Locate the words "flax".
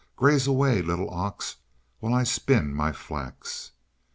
2.91-3.69